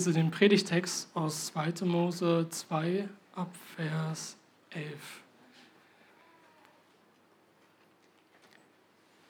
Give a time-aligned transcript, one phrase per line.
[0.00, 1.84] Lese den Predigtext aus 2.
[1.84, 4.38] Mose 2 ab Vers
[4.70, 4.86] 11.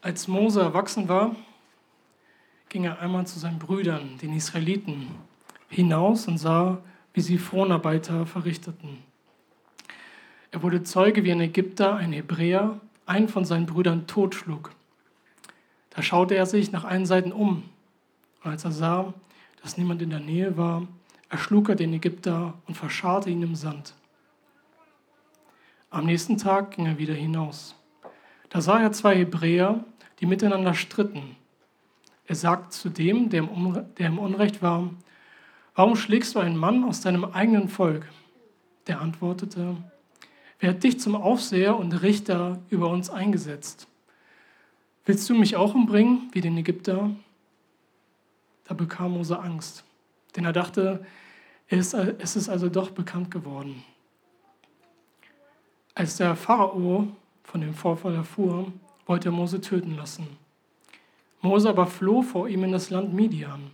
[0.01, 1.35] Als Mose erwachsen war,
[2.69, 5.09] ging er einmal zu seinen Brüdern, den Israeliten,
[5.69, 6.79] hinaus und sah,
[7.15, 9.03] wie sie Fronarbeiter verrichteten.
[10.53, 14.71] Er wurde Zeuge, wie ein Ägypter, ein Hebräer, einen von seinen Brüdern totschlug.
[15.91, 17.65] Da schaute er sich nach allen Seiten um.
[18.45, 19.15] Und als er sah,
[19.63, 20.87] dass niemand in der Nähe war,
[21.29, 23.95] erschlug er den Ägypter und verscharrte ihn im Sand.
[25.91, 27.75] Am nächsten Tag ging er wieder hinaus.
[28.49, 29.85] Da sah er zwei Hebräer,
[30.21, 31.37] die miteinander stritten.
[32.27, 33.49] Er sagte zu dem, der
[33.97, 34.91] im Unrecht war,
[35.75, 38.07] Warum schlägst du einen Mann aus deinem eigenen Volk?
[38.87, 39.77] Der antwortete,
[40.59, 43.89] Wer hat dich zum Aufseher und Richter über uns eingesetzt?
[45.07, 47.11] Willst du mich auch umbringen, wie den Ägypter?
[48.71, 49.83] Da bekam Mose Angst,
[50.37, 51.05] denn er dachte,
[51.67, 53.83] es ist also doch bekannt geworden.
[55.93, 57.09] Als der Pharao
[57.43, 58.73] von dem Vorfall erfuhr,
[59.07, 60.25] wollte er Mose töten lassen.
[61.41, 63.73] Mose aber floh vor ihm in das Land Midian.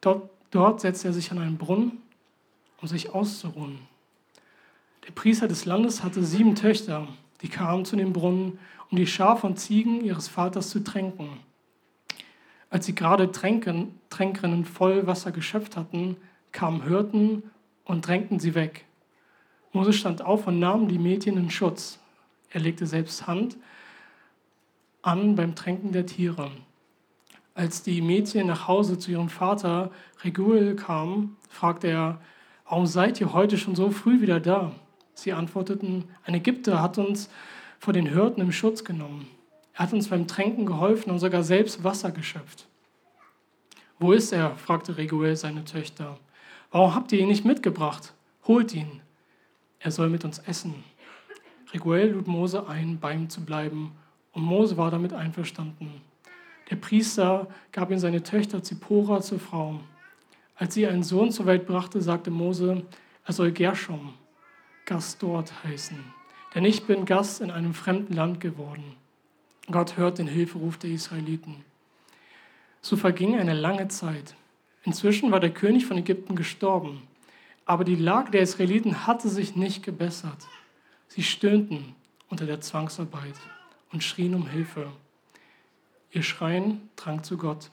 [0.00, 2.02] Dort, dort setzte er sich an einen Brunnen,
[2.82, 3.78] um sich auszuruhen.
[5.06, 7.06] Der Priester des Landes hatte sieben Töchter,
[7.42, 8.58] die kamen zu dem Brunnen,
[8.90, 11.48] um die Schafe und Ziegen ihres Vaters zu tränken.
[12.70, 16.16] Als sie gerade Tränken, Tränkerinnen voll Wasser geschöpft hatten,
[16.52, 17.42] kamen Hirten
[17.84, 18.86] und drängten sie weg.
[19.72, 21.98] Mose stand auf und nahm die Mädchen in Schutz.
[22.50, 23.56] Er legte selbst Hand
[25.02, 26.50] an beim Tränken der Tiere.
[27.54, 29.90] Als die Mädchen nach Hause zu ihrem Vater
[30.22, 32.20] Reguel kamen, fragte er,
[32.68, 34.72] warum seid ihr heute schon so früh wieder da?
[35.14, 37.28] Sie antworteten, ein Ägypter hat uns
[37.78, 39.26] vor den Hirten im Schutz genommen.
[39.80, 42.68] Er hat uns beim Tränken geholfen und sogar selbst Wasser geschöpft.
[43.98, 44.54] Wo ist er?
[44.56, 46.18] fragte Reguel seine Töchter.
[46.70, 48.12] Warum habt ihr ihn nicht mitgebracht?
[48.46, 49.00] Holt ihn.
[49.78, 50.84] Er soll mit uns essen.
[51.72, 53.92] Reguel lud Mose ein, bei ihm zu bleiben,
[54.32, 56.02] und Mose war damit einverstanden.
[56.68, 59.80] Der Priester gab ihm seine Töchter Zippora zur Frau.
[60.56, 62.82] Als sie einen Sohn zur Welt brachte, sagte Mose,
[63.24, 64.12] er soll Gershom,
[64.84, 65.96] Gast dort heißen,
[66.54, 68.99] denn ich bin Gast in einem fremden Land geworden.
[69.70, 71.64] Gott hört den Hilferuf der Israeliten.
[72.80, 74.34] So verging eine lange Zeit.
[74.84, 77.02] Inzwischen war der König von Ägypten gestorben,
[77.66, 80.46] aber die Lage der Israeliten hatte sich nicht gebessert.
[81.08, 81.94] Sie stöhnten
[82.28, 83.34] unter der Zwangsarbeit
[83.92, 84.90] und schrien um Hilfe.
[86.12, 87.70] Ihr Schreien drang zu Gott.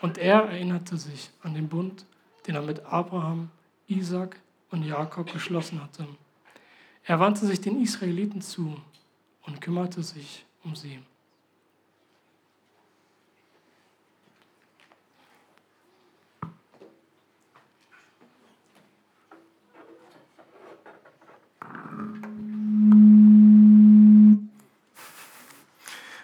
[0.00, 2.06] Und er erinnerte sich an den Bund,
[2.46, 3.50] den er mit Abraham,
[3.88, 4.40] Isaac
[4.70, 6.06] und Jakob geschlossen hatte.
[7.04, 8.80] Er wandte sich den Israeliten zu
[9.42, 11.00] und kümmerte sich um sie.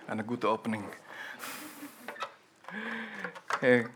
[0.06, 0.84] Eine gute Opening.
[3.60, 3.86] Hey.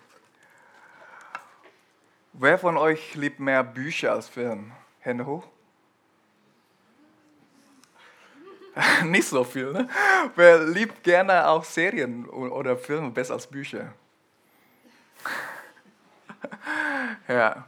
[2.33, 4.71] Wer von euch liebt mehr Bücher als Film?
[5.01, 5.49] Hände hoch.
[9.05, 9.89] Nicht so viel, ne?
[10.35, 13.93] Wer liebt gerne auch Serien oder Filme besser als Bücher?
[17.29, 17.65] ja,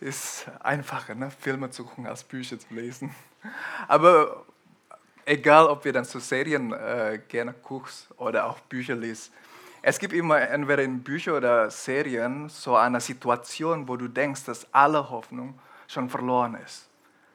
[0.00, 1.30] ist einfacher, ne?
[1.30, 3.14] Filme zu gucken als Bücher zu lesen.
[3.88, 4.44] Aber
[5.24, 9.32] egal, ob wir dann zu Serien äh, gerne guckst oder auch Bücher liest,
[9.84, 14.72] es gibt immer entweder in Büchern oder Serien so eine Situation, wo du denkst, dass
[14.72, 15.58] alle Hoffnung
[15.88, 16.88] schon verloren ist.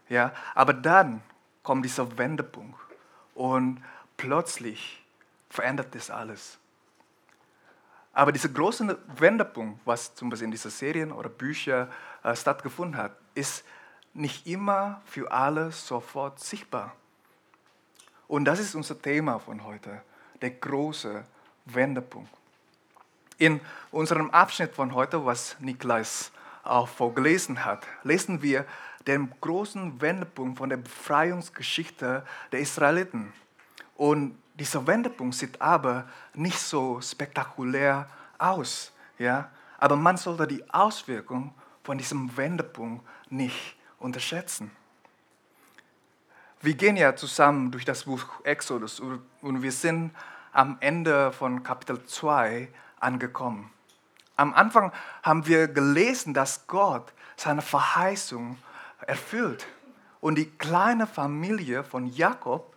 [0.08, 0.32] Ja?
[0.56, 1.22] Aber dann
[1.62, 2.87] kommt dieser Wendepunkt
[3.38, 3.84] und
[4.18, 5.06] plötzlich
[5.50, 6.58] verändert das alles.
[8.12, 11.88] Aber dieser große Wendepunkt, was zum Beispiel in diesen Serien oder Büchern
[12.24, 13.64] äh, stattgefunden hat, ist
[14.16, 16.96] nicht immer für alle sofort sichtbar.
[18.28, 20.02] Und das ist unser Thema von heute,
[20.42, 21.24] der große
[21.66, 22.32] Wendepunkt.
[23.38, 23.62] In
[23.92, 26.32] unserem Abschnitt von heute, was Niklas
[26.64, 28.66] auch vorgelesen hat, lesen wir
[29.08, 33.34] den großen Wendepunkt von der Befreiungsgeschichte der Israeliten.
[33.96, 38.08] Und dieser Wendepunkt sieht aber nicht so spektakulär
[38.38, 38.92] aus.
[39.18, 39.50] Ja?
[39.78, 44.72] Aber man sollte die Auswirkung von diesem Wendepunkt nicht unterschätzen.
[46.62, 50.12] Wir gehen ja zusammen durch das Buch Exodus und wir sind
[50.52, 52.68] am Ende von Kapitel 2
[53.00, 53.72] angekommen.
[54.36, 58.58] Am Anfang haben wir gelesen, dass Gott seine Verheißung
[59.06, 59.68] erfüllt.
[60.20, 62.76] Und die kleine Familie von Jakob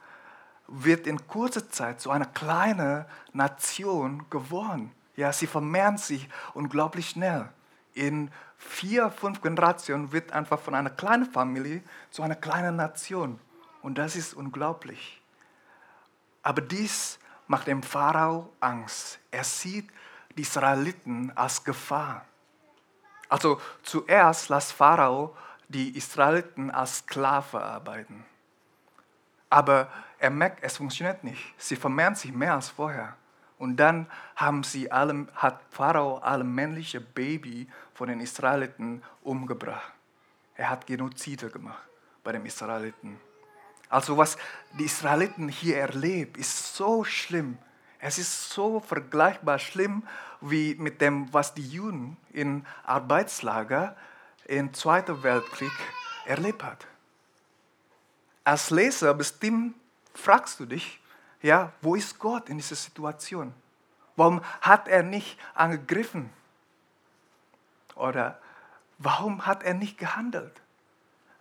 [0.67, 4.93] wird in kurzer Zeit zu einer kleinen Nation geworden.
[5.17, 7.49] Ja, sie vermehren sich unglaublich schnell.
[7.95, 13.41] In vier, fünf Generationen wird einfach von einer kleinen Familie zu einer kleinen Nation.
[13.83, 15.21] Und das ist unglaublich.
[16.43, 17.19] Aber dies
[17.49, 19.19] macht dem Pharao Angst.
[19.31, 19.91] Er sieht
[20.37, 22.25] die Israeliten als Gefahr.
[23.29, 25.37] Also zuerst lässt Pharao
[25.71, 28.25] die Israeliten als Sklave arbeiten.
[29.49, 29.89] Aber
[30.19, 31.55] er merkt, es funktioniert nicht.
[31.57, 33.17] Sie vermehren sich mehr als vorher.
[33.59, 34.07] Und dann
[34.37, 39.93] haben sie alle, hat Pharao alle männlichen Baby von den Israeliten umgebracht.
[40.55, 41.83] Er hat Genozide gemacht
[42.25, 43.21] bei den Israeliten.
[43.89, 44.39] Also was
[44.79, 47.59] die Israeliten hier erleben, ist so schlimm.
[47.99, 50.05] Es ist so vergleichbar schlimm
[50.41, 53.95] wie mit dem, was die Juden in Arbeitslager
[54.51, 55.73] im Zweiten Weltkrieg
[56.25, 56.87] erlebt hat.
[58.43, 59.77] Als Leser bestimmt
[60.13, 61.01] fragst du dich,
[61.41, 63.55] ja, wo ist Gott in dieser Situation?
[64.17, 66.31] Warum hat er nicht angegriffen?
[67.95, 68.41] Oder
[68.99, 70.61] warum hat er nicht gehandelt?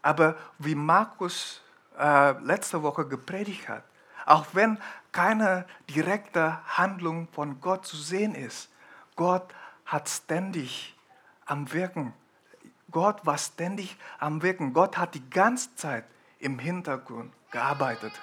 [0.03, 1.61] Aber wie Markus
[1.97, 3.83] äh, letzte Woche gepredigt hat,
[4.27, 4.79] auch wenn
[5.11, 8.69] keine direkte Handlung von Gott zu sehen ist,
[9.15, 9.51] Gott
[9.85, 10.95] hat ständig
[11.47, 12.13] am Wirken.
[12.91, 14.73] Gott war ständig am Wirken.
[14.73, 16.05] Gott hat die ganze Zeit
[16.39, 18.13] im Hintergrund gearbeitet.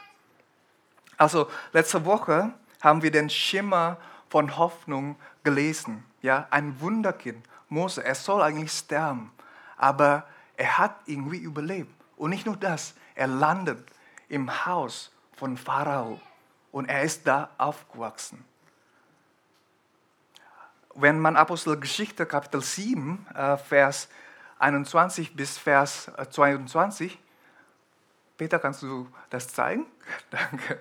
[1.17, 3.97] Also letzte Woche haben wir den Schimmer
[4.29, 6.05] von Hoffnung gelesen.
[6.23, 9.31] Ja, ein Wunderkind, Mose, er soll eigentlich sterben,
[9.77, 10.27] aber
[10.57, 11.93] er hat irgendwie überlebt.
[12.17, 13.85] Und nicht nur das, er landet
[14.29, 16.21] im Haus von Pharao
[16.73, 18.45] und er ist da aufgewachsen.
[20.95, 24.09] Wenn man Apostelgeschichte Kapitel 7, äh, Vers
[24.58, 27.19] 21 bis Vers 22, äh,
[28.37, 29.87] Peter, kannst du das zeigen?
[30.31, 30.81] Danke.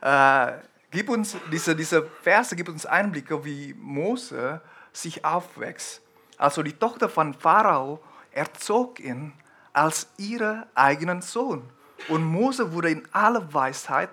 [0.00, 4.60] Äh, gib uns diese, diese Verse, gib uns Einblicke, wie Mose
[4.92, 6.02] sich aufwächst.
[6.38, 8.00] Also die Tochter von Pharao
[8.32, 9.32] erzog ihn
[9.72, 11.68] als ihren eigenen Sohn.
[12.08, 14.10] Und Mose wurde in aller Weisheit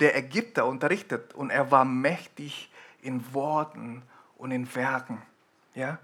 [0.00, 2.70] der Ägypter unterrichtet und er war mächtig
[3.02, 4.02] in Worten
[4.36, 5.22] und in Werken.
[5.74, 5.98] Ja?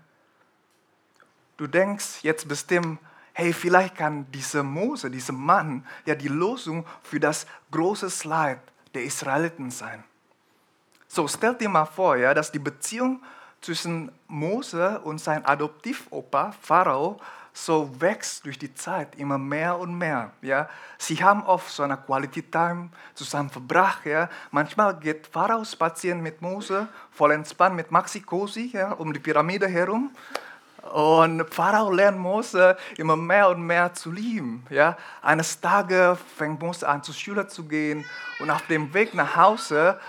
[1.63, 2.99] Du denkst jetzt bestimmt,
[3.35, 8.59] hey, vielleicht kann dieser Mose, dieser Mann, ja die Lösung für das große Leid
[8.95, 10.03] der Israeliten sein.
[11.07, 13.23] So, stell dir mal vor, ja, dass die Beziehung
[13.61, 17.21] zwischen Mose und seinem Adoptivopa, Pharao,
[17.53, 20.33] so wächst durch die Zeit immer mehr und mehr.
[20.41, 20.69] Ja.
[20.99, 24.05] Sie haben oft so eine Quality Time zusammen verbracht.
[24.05, 24.29] Ja.
[24.51, 29.69] Manchmal geht Pharao spazieren mit Mose, voll entspannt mit Maxi Cosi ja, um die Pyramide
[29.69, 30.11] herum.
[30.91, 34.67] Und Pharao lernt Mose immer mehr und mehr zu lieben.
[34.69, 34.97] Ja?
[35.23, 38.05] Eines Tages fängt Mose an, zur Schule zu gehen.
[38.41, 40.01] Und auf dem Weg nach Hause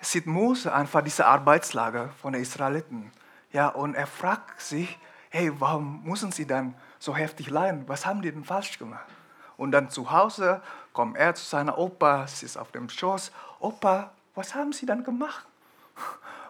[0.00, 3.10] sieht Mose einfach diese Arbeitslager von den Israeliten.
[3.52, 4.98] Ja, und er fragt sich,
[5.30, 7.84] hey, warum müssen sie dann so heftig leiden?
[7.86, 9.06] Was haben die denn falsch gemacht?
[9.56, 10.60] Und dann zu Hause
[10.92, 13.32] kommt er zu seiner Opa, sie ist auf dem Schoß.
[13.60, 15.46] Opa, was haben sie dann gemacht?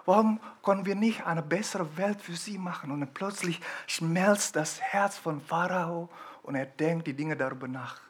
[0.09, 2.91] Warum können wir nicht eine bessere Welt für sie machen?
[2.91, 6.09] Und plötzlich schmelzt das Herz von Pharao
[6.43, 8.01] und er denkt die Dinge darüber nach.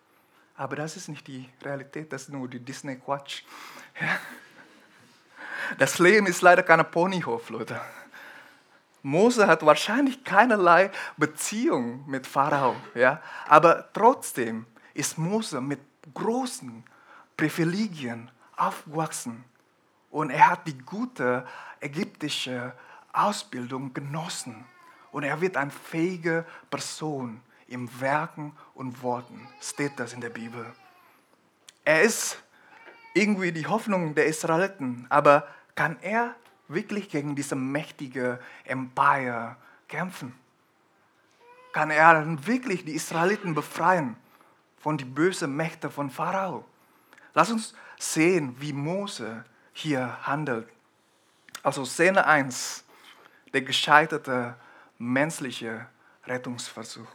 [0.54, 3.42] Aber das ist nicht die Realität, das ist nur die Disney-Quatsch.
[5.76, 7.80] Das Leben ist leider keine Ponyhof, Leute.
[9.02, 13.20] Mose hat wahrscheinlich keinerlei Beziehung mit Pharao, ja?
[13.48, 15.80] aber trotzdem ist Mose mit
[16.14, 16.84] großen
[17.36, 19.44] Privilegien aufgewachsen.
[20.10, 21.46] Und er hat die gute
[21.80, 22.72] ägyptische
[23.12, 24.64] Ausbildung genossen.
[25.12, 29.48] Und er wird eine fähige Person im Werken und Worten.
[29.60, 30.66] Steht das in der Bibel.
[31.84, 32.42] Er ist
[33.14, 36.34] irgendwie die Hoffnung der Israeliten, aber kann er
[36.68, 39.56] wirklich gegen diese mächtige Empire
[39.88, 40.34] kämpfen?
[41.72, 44.16] Kann er wirklich die Israeliten befreien
[44.78, 46.64] von den bösen Mächten von Pharao?
[47.34, 49.44] Lass uns sehen, wie Mose
[49.78, 50.68] hier handelt.
[51.62, 52.84] Also Szene 1,
[53.52, 54.56] der gescheiterte
[54.98, 55.86] menschliche
[56.26, 57.06] Rettungsversuch.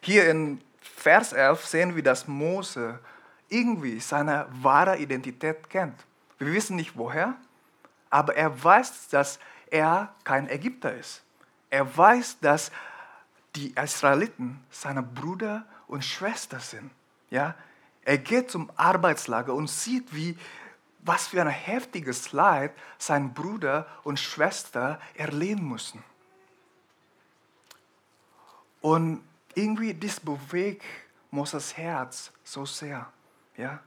[0.00, 2.98] Hier in Vers 11 sehen wir, dass Mose
[3.48, 5.98] irgendwie seine wahre Identität kennt.
[6.38, 7.34] Wir wissen nicht woher,
[8.10, 9.38] aber er weiß, dass
[9.70, 11.22] er kein Ägypter ist.
[11.68, 12.70] Er weiß, dass
[13.54, 16.90] die Israeliten seine Brüder und Schwester sind.
[17.28, 17.54] Ja?
[18.02, 20.38] Er geht zum Arbeitslager und sieht, wie,
[21.00, 26.02] was für ein heftiges Leid sein Bruder und Schwester erleben müssen.
[28.80, 29.22] Und
[29.54, 30.84] irgendwie das bewegt
[31.30, 33.10] Moses Herz so sehr.
[33.56, 33.80] Ja?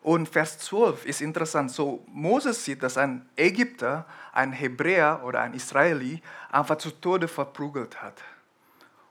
[0.00, 1.70] Und Vers 12 ist interessant.
[1.70, 8.00] So, Moses sieht, dass ein Ägypter, ein Hebräer oder ein Israeli einfach zu Tode verprügelt
[8.00, 8.22] hat.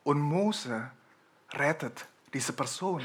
[0.03, 0.89] Und Mose
[1.53, 3.03] rettet diese Person.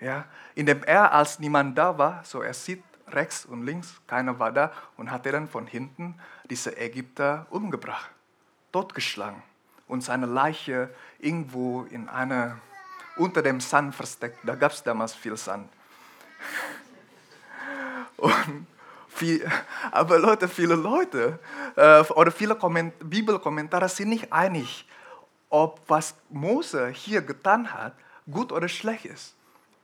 [0.00, 4.52] Ja, indem er als niemand da war, so er sieht rechts und links, keiner war
[4.52, 6.14] da und hat er dann von hinten
[6.48, 8.10] diese Ägypter umgebracht,
[8.72, 9.42] totgeschlagen
[9.88, 12.60] und seine Leiche irgendwo in eine,
[13.16, 14.38] unter dem Sand versteckt.
[14.44, 15.68] Da gab es damals viel Sand.
[18.16, 18.66] Und
[19.08, 19.48] viel,
[19.92, 21.38] aber Leute, viele Leute
[21.76, 22.56] äh, oder viele
[23.00, 24.88] Bibelkommentare sind nicht einig,
[25.48, 27.94] ob was Mose hier getan hat,
[28.28, 29.37] gut oder schlecht ist.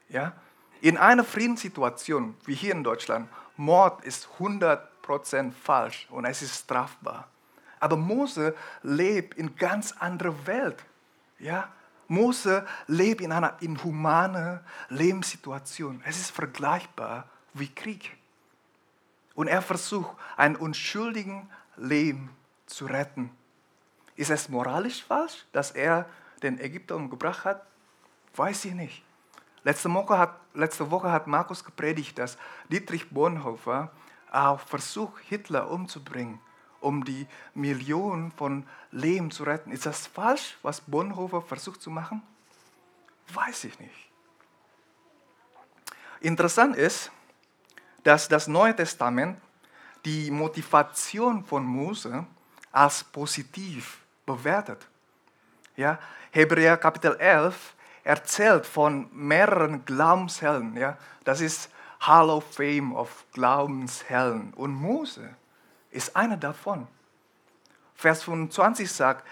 [0.09, 0.33] Ja?
[0.81, 7.29] In einer Friedenssituation, wie hier in Deutschland, Mord ist 100% falsch und es ist strafbar.
[7.81, 10.85] Aber Mose lebt in ganz anderer Welt.
[11.39, 11.69] Ja?
[12.09, 16.03] Mose lebt in einer inhumanen Lebenssituation.
[16.07, 18.17] Es ist vergleichbar wie Krieg.
[19.35, 22.31] Und er versucht, ein unschuldigen Leben
[22.67, 23.31] zu retten.
[24.17, 26.07] Ist es moralisch falsch, dass er
[26.43, 27.67] den Ägypter umgebracht hat?
[28.37, 29.04] Weiß ich nicht.
[29.65, 32.37] Letzte Woche hat, letzte Woche hat Markus gepredigt, dass
[32.69, 33.91] Dietrich Bonhoeffer
[34.31, 36.39] auch versucht, Hitler umzubringen,
[36.81, 39.73] um die Millionen von Leben zu retten.
[39.73, 42.23] Ist das falsch, was Bonhoeffer versucht zu machen?
[43.33, 44.11] Weiß ich nicht.
[46.21, 47.11] Interessant ist,
[48.03, 49.41] dass das Neue Testament
[50.05, 52.27] die Motivation von Mose
[52.71, 54.87] als positiv bewertet.
[55.77, 55.99] Ja,
[56.31, 57.74] Hebräer Kapitel 11
[58.05, 60.77] erzählt von mehreren Glaubenshelden.
[60.77, 61.71] Ja, das ist
[62.01, 64.53] Hall of Fame of Glaubenshelden.
[64.55, 65.35] Und Mose
[65.91, 66.87] ist einer davon.
[67.95, 69.27] Vers 25 sagt,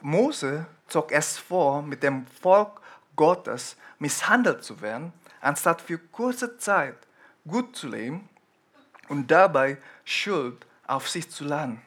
[0.00, 2.80] Mose zog es vor, mit dem Volk
[3.16, 6.96] Gottes misshandelt zu werden, anstatt für kurze Zeit
[7.46, 8.28] gut zu leben
[9.08, 11.80] und dabei Schuld auf sich zu laden.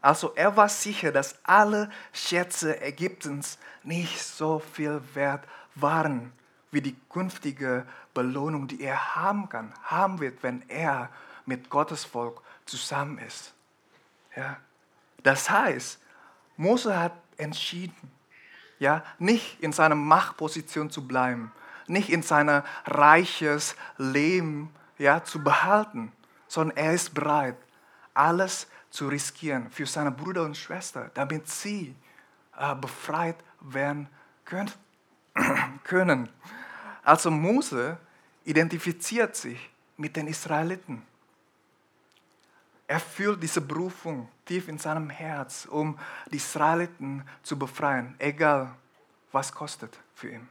[0.00, 6.32] Also er war sicher, dass alle Schätze Ägyptens nicht so viel wert waren
[6.70, 11.10] wie die künftige Belohnung, die er haben kann, haben wird, wenn er
[11.44, 13.52] mit Gottes Volk zusammen ist.
[14.36, 14.56] Ja?
[15.22, 16.00] Das heißt,
[16.56, 18.10] Mose hat entschieden,
[18.78, 21.52] ja, nicht in seiner Machtposition zu bleiben,
[21.86, 26.12] nicht in sein reiches Leben ja, zu behalten,
[26.48, 27.56] sondern er ist bereit,
[28.14, 31.94] alles zu riskieren für seine Brüder und Schwester, damit sie
[32.58, 34.08] äh, befreit werden
[34.44, 34.72] können.
[35.84, 36.28] können.
[37.02, 37.98] Also Mose
[38.44, 41.02] identifiziert sich mit den Israeliten.
[42.86, 45.98] Er fühlt diese Berufung tief in seinem Herz, um
[46.30, 48.74] die Israeliten zu befreien, egal
[49.30, 50.48] was kostet für ihn.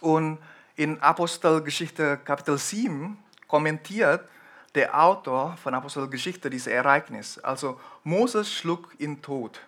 [0.00, 0.38] Und
[0.76, 4.26] in Apostelgeschichte Kapitel 7 kommentiert
[4.74, 7.38] der Autor von Apostelgeschichte dieses Ereignis.
[7.38, 9.60] Also Moses schlug ihn tot,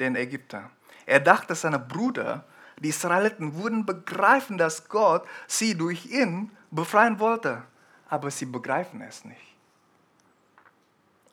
[0.00, 0.70] den Ägypter.
[1.06, 2.44] Er dachte, seine Brüder,
[2.78, 7.62] die Israeliten, würden begreifen, dass Gott sie durch ihn befreien wollte.
[8.08, 9.40] Aber sie begreifen es nicht.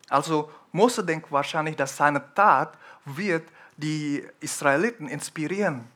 [0.10, 3.44] Also Mose denkt wahrscheinlich, dass seine Tat wird
[3.78, 5.88] die Israeliten inspirieren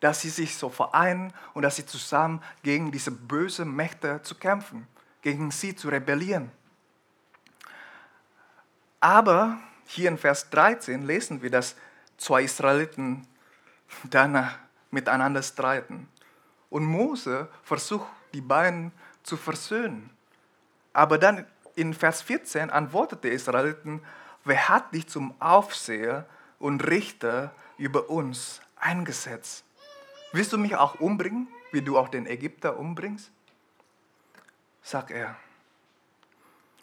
[0.00, 4.86] dass sie sich so vereinen und dass sie zusammen gegen diese bösen Mächte zu kämpfen,
[5.22, 6.50] gegen sie zu rebellieren.
[9.00, 11.74] Aber hier in Vers 13 lesen wir, dass
[12.18, 13.26] zwei Israeliten
[14.04, 14.50] dann
[14.90, 16.08] miteinander streiten.
[16.68, 18.92] Und Mose versucht, die beiden
[19.22, 20.10] zu versöhnen.
[20.92, 24.02] Aber dann in Vers 14 antwortet der Israeliten,
[24.44, 26.26] wer hat dich zum Aufseher
[26.58, 29.64] und Richter über uns eingesetzt?
[30.32, 33.30] Willst du mich auch umbringen, wie du auch den Ägypter umbringst?
[34.82, 35.36] Sagt er.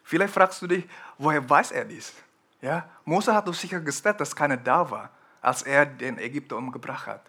[0.08, 0.88] Vielleicht fragst du dich,
[1.18, 2.14] woher weiß er dies?
[2.62, 2.90] Ja?
[3.04, 5.10] Mose hat doch sichergestellt, dass keiner da war,
[5.42, 7.22] als er den Ägypter umgebracht hat.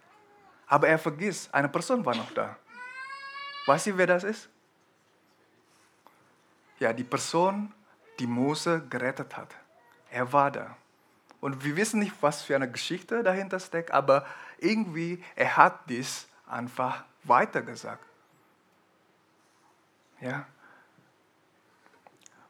[0.69, 2.57] Aber er vergisst, eine Person war noch da.
[3.67, 4.49] Weißt du, wer das ist?
[6.79, 7.75] Ja, die Person,
[8.21, 9.53] die Mose gerettet hat.
[10.13, 10.77] Er war da.
[11.41, 14.25] Und wir wissen nicht, was für eine Geschichte dahinter steckt, aber
[14.59, 18.05] irgendwie, er hat dies einfach weitergesagt.
[20.21, 20.47] Ja?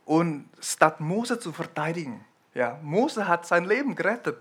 [0.08, 2.24] Und statt Mose zu verteidigen,
[2.54, 4.38] ja, Mose hat sein Leben gerettet,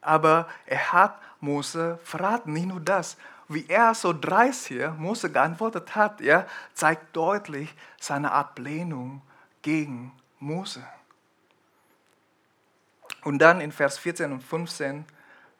[0.00, 2.52] aber er hat Mose verraten.
[2.52, 3.16] Nicht nur das,
[3.46, 6.44] wie er so dreist hier Mose geantwortet hat, ja,
[6.74, 9.22] zeigt deutlich seine Ablehnung
[9.62, 10.84] gegen Mose.
[13.22, 15.04] Und dann in Vers 14 und 15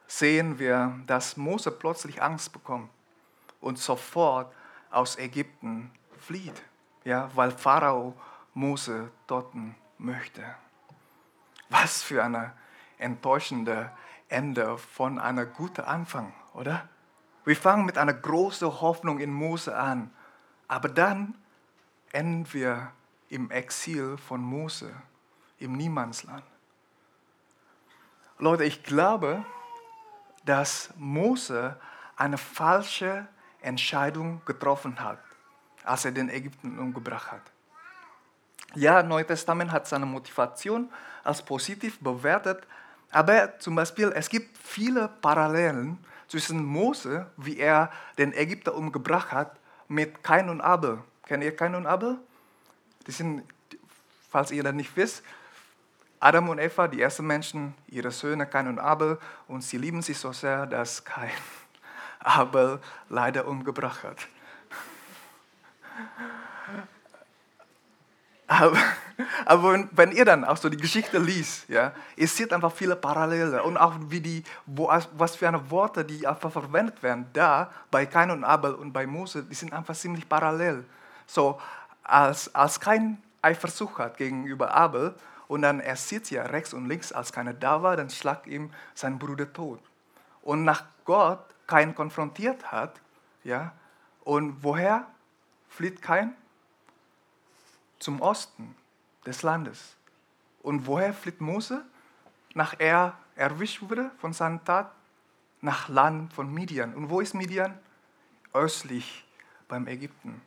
[0.07, 2.89] sehen wir, dass Mose plötzlich Angst bekommt
[3.61, 4.53] und sofort
[4.89, 6.61] aus Ägypten flieht,
[7.05, 8.13] ja, weil Pharao
[8.53, 10.43] Mose toten möchte.
[11.69, 12.51] Was für ein
[12.97, 13.91] enttäuschende
[14.27, 16.87] Ende von einer guten Anfang, oder?
[17.43, 20.11] Wir fangen mit einer großen Hoffnung in Mose an,
[20.67, 21.35] aber dann
[22.11, 22.91] enden wir
[23.29, 24.93] im Exil von Mose,
[25.57, 26.43] im Niemandsland.
[28.37, 29.45] Leute, ich glaube,
[30.45, 31.79] dass Mose
[32.15, 33.27] eine falsche
[33.61, 35.19] Entscheidung getroffen hat,
[35.83, 37.43] als er den Ägypten umgebracht hat.
[38.75, 40.89] Ja, Neue Testament hat seine Motivation
[41.23, 42.65] als positiv bewertet,
[43.11, 45.97] aber zum Beispiel es gibt viele Parallelen
[46.27, 49.57] zwischen Mose, wie er den Ägypter umgebracht hat,
[49.89, 50.99] mit Kain und Abel.
[51.25, 52.17] Kennt ihr Kain und Abel?
[53.05, 53.43] Die sind,
[54.29, 55.23] falls ihr das nicht wisst,
[56.21, 60.17] Adam und Eva, die ersten Menschen, ihre Söhne Kain und Abel, und sie lieben sich
[60.17, 61.31] so sehr, dass Kain
[62.19, 64.27] Abel leider umgebracht hat.
[68.51, 68.77] Aber,
[69.45, 73.63] aber wenn, ihr dann auch so die Geschichte liest, ja, ihr seht einfach viele Parallele
[73.63, 78.05] und auch wie die, wo, was für eine Worte, die einfach verwendet werden, da bei
[78.05, 80.83] Kain und Abel und bei Mose, die sind einfach ziemlich parallel.
[81.27, 81.61] So,
[82.03, 85.15] als, als Kain Eifersucht hat gegenüber Abel
[85.47, 88.69] und dann er sieht ja rechts und links, als keiner da war, dann schlägt ihm
[88.95, 89.79] sein Bruder tot.
[90.41, 92.99] Und nach Gott Kain konfrontiert hat,
[93.45, 93.71] ja,
[94.25, 95.07] und woher
[95.69, 96.35] flieht Kain?
[98.01, 98.75] Zum Osten
[99.25, 99.95] des Landes.
[100.61, 101.85] Und woher flieht Mose?
[102.53, 104.91] Nach er erwischt wurde von seiner Tat,
[105.61, 106.93] nach Land von Midian.
[106.93, 107.77] Und wo ist Midian?
[108.53, 109.25] Östlich
[109.67, 110.41] beim Ägypten.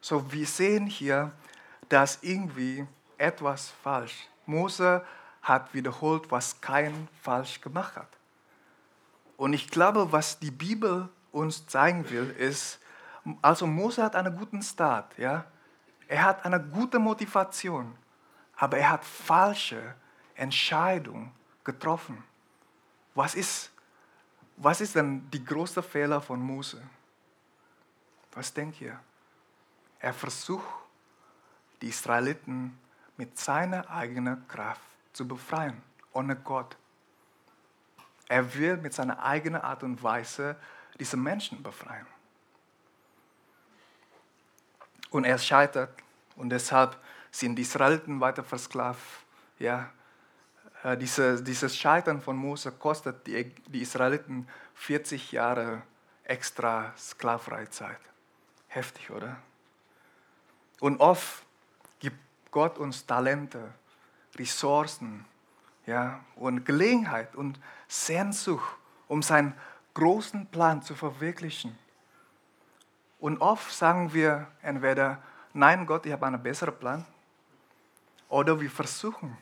[0.00, 1.32] So, wir sehen hier,
[1.88, 4.28] dass irgendwie etwas falsch.
[4.46, 5.04] Mose
[5.42, 8.08] hat wiederholt, was kein falsch gemacht hat.
[9.36, 12.78] Und ich glaube, was die Bibel uns zeigen will, ist,
[13.42, 15.44] also Mose hat einen guten Start, ja.
[16.08, 17.96] Er hat eine gute Motivation,
[18.56, 19.94] aber er hat falsche
[20.34, 21.30] Entscheidungen
[21.62, 22.24] getroffen.
[23.14, 23.70] Was ist,
[24.56, 26.82] was ist denn die größte Fehler von Mose?
[28.32, 28.98] Was denkt ihr?
[30.00, 30.64] Er versucht,
[31.82, 32.78] die Israeliten
[33.16, 34.80] mit seiner eigenen Kraft
[35.12, 36.76] zu befreien, ohne Gott.
[38.28, 40.56] Er will mit seiner eigenen Art und Weise
[40.98, 42.06] diese Menschen befreien.
[45.10, 45.90] Und er scheitert
[46.36, 46.96] und deshalb
[47.30, 49.00] sind die Israeliten weiter versklavt.
[49.58, 49.90] Ja,
[50.82, 55.82] äh, diese, dieses Scheitern von Mose kostet die, die Israeliten 40 Jahre
[56.24, 58.00] extra Sklavereizeit.
[58.68, 59.36] Heftig, oder?
[60.80, 61.42] Und oft
[61.98, 62.18] gibt
[62.50, 63.72] Gott uns Talente,
[64.36, 65.24] Ressourcen
[65.86, 68.76] ja, und Gelegenheit und Sehnsucht,
[69.08, 69.54] um seinen
[69.94, 71.76] großen Plan zu verwirklichen.
[73.18, 77.04] Und oft sagen wir entweder, nein Gott, ich habe einen besseren Plan.
[78.28, 79.36] Oder wir versuchen,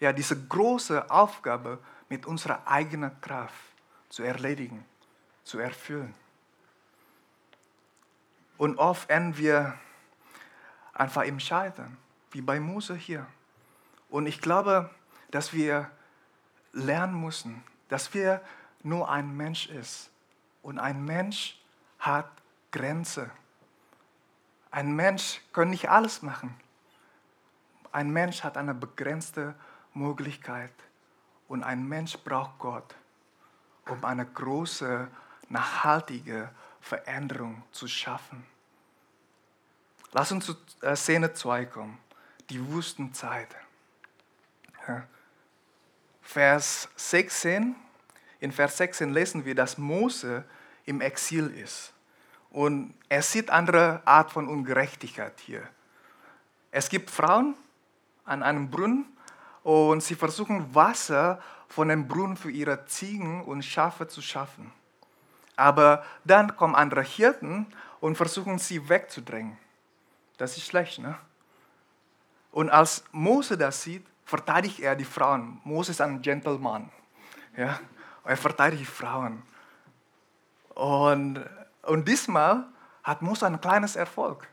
[0.00, 3.54] ja, diese große Aufgabe mit unserer eigenen Kraft
[4.08, 4.84] zu erledigen,
[5.44, 6.14] zu erfüllen.
[8.56, 9.74] Und oft enden wir
[10.92, 11.96] einfach im Scheitern,
[12.30, 13.26] wie bei Mose hier.
[14.08, 14.90] Und ich glaube,
[15.30, 15.90] dass wir
[16.72, 18.40] lernen müssen, dass wir
[18.82, 20.10] nur ein Mensch ist.
[20.62, 21.60] Und ein Mensch
[21.98, 22.30] hat
[22.74, 23.30] Grenze.
[24.72, 26.56] Ein Mensch kann nicht alles machen.
[27.92, 29.54] Ein Mensch hat eine begrenzte
[29.92, 30.72] Möglichkeit.
[31.46, 32.96] Und ein Mensch braucht Gott,
[33.88, 35.06] um eine große,
[35.48, 38.44] nachhaltige Veränderung zu schaffen.
[40.10, 41.98] Lass uns zu äh, Szene 2 kommen,
[42.50, 43.54] die Wüstenzeit.
[46.22, 47.76] Vers 16,
[48.40, 50.44] in Vers 16 lesen wir, dass Mose
[50.84, 51.94] im Exil ist.
[52.54, 55.68] Und er sieht andere Art von Ungerechtigkeit hier.
[56.70, 57.56] Es gibt Frauen
[58.24, 59.06] an einem Brunnen
[59.64, 64.70] und sie versuchen Wasser von dem Brunnen für ihre Ziegen und Schafe zu schaffen.
[65.56, 67.66] Aber dann kommen andere Hirten
[67.98, 69.58] und versuchen sie wegzudrängen.
[70.36, 71.18] Das ist schlecht, ne?
[72.52, 75.60] Und als Mose das sieht, verteidigt er die Frauen.
[75.64, 76.88] Mose ist ein Gentleman.
[77.56, 77.80] Ja?
[78.22, 79.42] Er verteidigt die Frauen.
[80.76, 81.44] Und
[81.86, 82.64] und diesmal
[83.02, 84.48] hat Mose ein kleines Erfolg.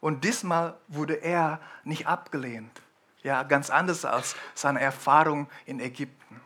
[0.00, 2.80] Und diesmal wurde er nicht abgelehnt.
[3.22, 6.40] Ja, ganz anders als seine Erfahrung in Ägypten.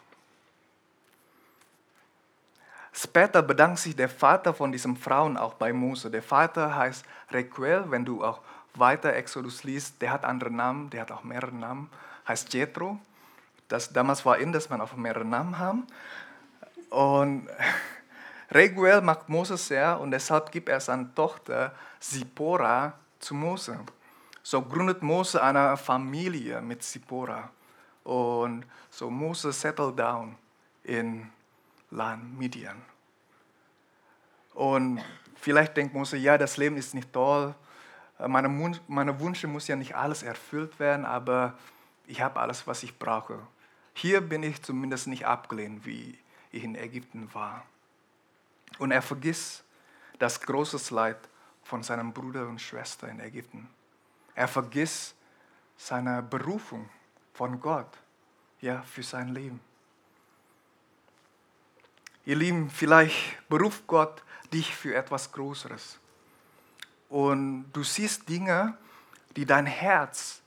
[2.92, 6.10] Später bedankt sich der Vater von diesen Frauen auch bei Mose.
[6.10, 8.40] Der Vater heißt Requel, wenn du auch
[8.74, 11.90] weiter Exodus liest, der hat andere Namen, der hat auch mehrere Namen,
[12.26, 12.98] heißt Jethro.
[13.68, 15.86] Das, damals war in, dass man auch mehrere Namen haben.
[16.90, 17.48] Und
[18.52, 23.78] Reguel mag Mose sehr und deshalb gibt er seine Tochter Zipporah zu Mose.
[24.42, 27.50] So gründet Mose eine Familie mit Zipporah.
[28.04, 30.36] Und so Mose settled down
[30.84, 31.30] in
[31.90, 32.82] Land Midian.
[34.54, 35.00] Und
[35.36, 37.54] vielleicht denkt Mose, ja, das Leben ist nicht toll,
[38.28, 38.48] meine,
[38.86, 41.54] meine Wünsche muss ja nicht alles erfüllt werden, aber
[42.06, 43.38] ich habe alles, was ich brauche.
[43.94, 46.18] Hier bin ich zumindest nicht abgelehnt, wie
[46.50, 47.64] ich in Ägypten war.
[48.78, 49.64] Und er vergisst
[50.18, 51.18] das große Leid
[51.62, 53.68] von seinem Bruder und Schwester in Ägypten.
[54.34, 55.14] Er vergisst
[55.76, 56.88] seine Berufung
[57.34, 57.98] von Gott
[58.60, 59.60] ja, für sein Leben.
[62.24, 65.98] Ihr Lieben, vielleicht beruft Gott dich für etwas Größeres.
[67.08, 68.78] Und du siehst Dinge,
[69.36, 70.40] die dein Herz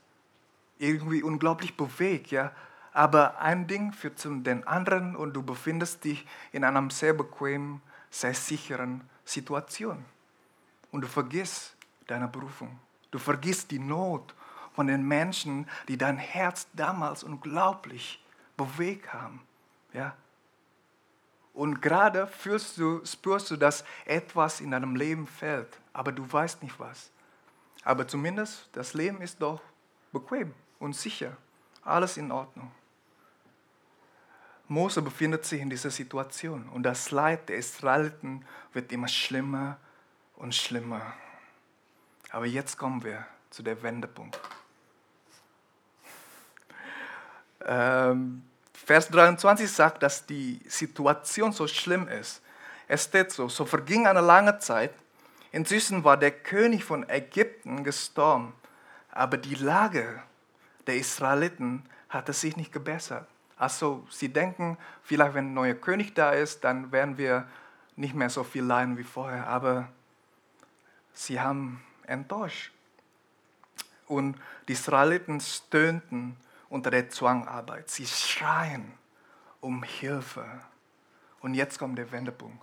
[0.78, 2.52] irgendwie unglaublich bewegt, ja.
[2.92, 7.82] Aber ein Ding führt zum den anderen und du befindest dich in einer sehr bequemen,
[8.20, 10.04] sehr sicheren Situation.
[10.90, 11.76] Und du vergisst
[12.06, 12.78] deine Berufung.
[13.10, 14.34] Du vergisst die Not
[14.74, 18.22] von den Menschen, die dein Herz damals unglaublich
[18.56, 19.40] bewegt haben.
[19.92, 20.16] Ja?
[21.52, 26.62] Und gerade fühlst du, spürst du, dass etwas in deinem Leben fällt, aber du weißt
[26.62, 27.10] nicht was.
[27.84, 29.60] Aber zumindest das Leben ist doch
[30.12, 31.36] bequem und sicher.
[31.82, 32.70] Alles in Ordnung.
[34.68, 39.78] Mose befindet sich in dieser Situation und das Leid der Israeliten wird immer schlimmer
[40.36, 41.14] und schlimmer.
[42.30, 44.38] Aber jetzt kommen wir zu der Wendepunkt.
[47.64, 52.42] Ähm, Vers 23 sagt, dass die Situation so schlimm ist.
[52.88, 54.92] Es steht so, so verging eine lange Zeit.
[55.52, 58.52] Inzwischen war der König von Ägypten gestorben,
[59.10, 60.22] aber die Lage
[60.86, 63.26] der Israeliten hatte sich nicht gebessert.
[63.56, 67.48] Also sie denken, vielleicht wenn ein neuer König da ist, dann werden wir
[67.96, 69.88] nicht mehr so viel leiden wie vorher, aber
[71.12, 72.72] sie haben enttäuscht.
[74.06, 74.36] Und
[74.68, 76.36] die Israeliten stöhnten
[76.68, 77.90] unter der Zwangarbeit.
[77.90, 78.92] Sie schreien
[79.60, 80.46] um Hilfe.
[81.40, 82.62] Und jetzt kommt der Wendepunkt.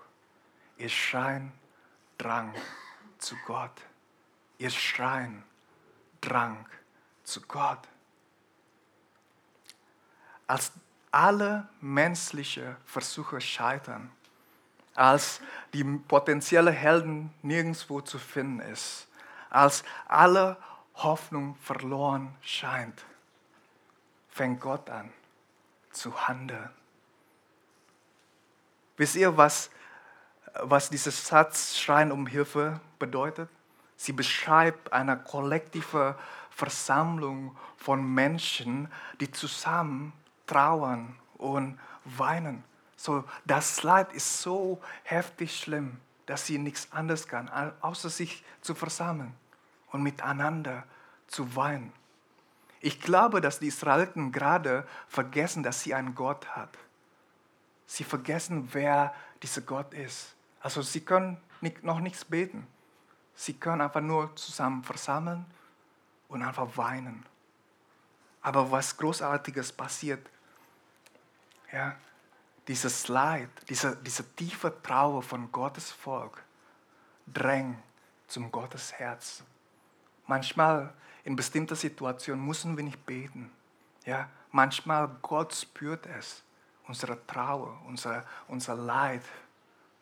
[0.77, 1.51] Ihr schreien
[2.17, 2.53] Drang
[3.17, 3.81] zu Gott.
[4.57, 5.43] Ihr schreien
[6.21, 6.65] Drang
[7.23, 7.79] zu Gott.
[10.47, 10.71] Als
[11.11, 14.11] alle menschlichen Versuche scheitern,
[14.95, 15.41] als
[15.73, 19.07] die potenzielle Helden nirgendwo zu finden ist,
[19.49, 20.57] als alle
[20.95, 23.03] Hoffnung verloren scheint,
[24.29, 25.11] fängt Gott an
[25.91, 26.69] zu handeln.
[28.97, 29.69] Wisst ihr, was,
[30.61, 33.49] was dieser Satz Schreien um Hilfe bedeutet?
[33.95, 36.17] Sie beschreibt eine kollektive
[36.49, 40.13] Versammlung von Menschen, die zusammen
[40.45, 42.63] trauern und weinen.
[42.95, 47.49] So, das Leid ist so heftig schlimm, dass sie nichts anderes kann,
[47.81, 49.33] außer sich zu versammeln
[49.91, 50.83] und miteinander
[51.27, 51.91] zu weinen.
[52.79, 56.77] Ich glaube, dass die Israeliten gerade vergessen, dass sie einen Gott hat.
[57.87, 60.35] Sie vergessen, wer dieser Gott ist.
[60.59, 62.67] Also sie können nicht, noch nichts beten.
[63.35, 65.45] Sie können einfach nur zusammen versammeln
[66.27, 67.25] und einfach weinen.
[68.41, 70.29] Aber was Großartiges passiert,
[71.73, 71.95] ja,
[72.67, 76.43] dieses Leid, diese, diese tiefe Trauer von Gottes Volk
[77.27, 77.77] drängt
[78.27, 79.43] zum Gottes Herz.
[80.27, 80.93] Manchmal
[81.25, 83.51] in bestimmten Situationen müssen wir nicht beten.
[84.05, 86.43] Ja, manchmal Gott spürt es,
[86.87, 89.23] unsere Trauer, unser, unser Leid,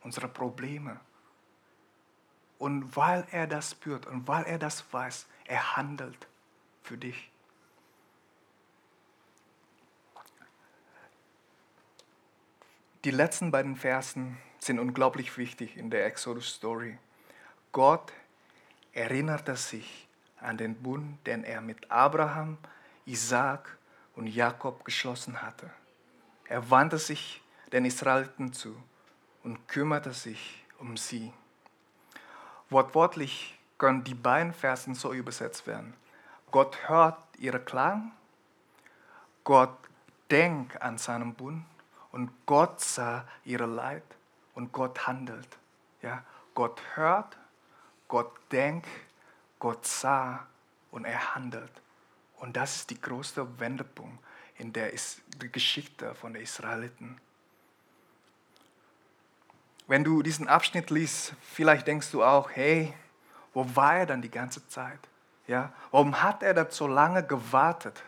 [0.03, 0.99] unsere Probleme.
[2.59, 6.27] Und weil er das spürt und weil er das weiß, er handelt
[6.83, 7.30] für dich.
[13.03, 16.99] Die letzten beiden Versen sind unglaublich wichtig in der Exodus-Story.
[17.71, 18.13] Gott
[18.93, 20.07] erinnerte sich
[20.39, 22.59] an den Bund, den er mit Abraham,
[23.07, 23.75] Isaac
[24.15, 25.71] und Jakob geschlossen hatte.
[26.45, 28.75] Er wandte sich den Israeliten zu
[29.43, 31.33] und kümmerte sich um sie.
[32.69, 35.95] Wortwörtlich können die beiden Versen so übersetzt werden.
[36.51, 38.11] Gott hört ihre Klang,
[39.43, 39.75] Gott
[40.29, 41.65] denkt an seinen Bund
[42.11, 44.03] und Gott sah ihre Leid
[44.53, 45.47] und Gott handelt.
[46.01, 47.37] Ja, Gott hört,
[48.07, 48.87] Gott denkt
[49.61, 50.47] Gott sah
[50.89, 51.71] und er handelt.
[52.37, 54.21] Und das ist die größte Wendepunkt
[54.57, 54.91] in der
[55.37, 57.21] die Geschichte von den Israeliten.
[59.87, 62.93] Wenn du diesen Abschnitt liest, vielleicht denkst du auch, hey,
[63.53, 64.99] wo war er dann die ganze Zeit?
[65.45, 65.71] Ja?
[65.91, 68.01] Warum hat er dann so lange gewartet?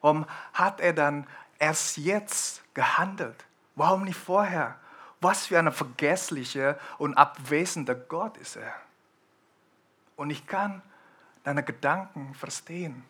[0.00, 1.26] Warum hat er dann
[1.58, 3.44] erst jetzt gehandelt?
[3.74, 4.78] Warum nicht vorher?
[5.20, 8.74] Was für ein vergesslicher und abwesender Gott ist er.
[10.16, 10.82] Und ich kann
[11.44, 13.04] deine Gedanken verstehen.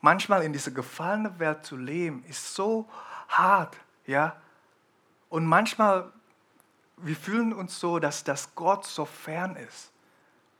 [0.00, 2.88] Manchmal in dieser gefallenen Welt zu leben, ist so
[3.28, 4.36] hart, ja.
[5.28, 6.10] Und manchmal,
[6.96, 9.92] wir fühlen uns so, dass, dass Gott so fern ist.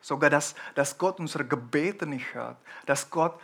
[0.00, 2.57] Sogar, dass, dass Gott unsere Gebete nicht hört.
[2.87, 3.40] Dass, Gott,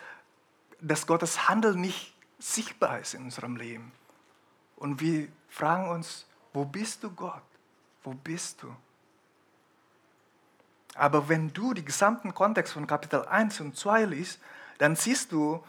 [0.80, 3.92] dass Gottes Handeln nicht sichtbar ist in unserem Leben.
[4.76, 7.42] Und wir fragen uns, wo bist du Gott?
[8.02, 8.74] Wo bist du?
[10.94, 14.40] Aber wenn du den gesamten Kontext von Kapitel 1 und 2 liest,
[14.78, 15.62] dann siehst du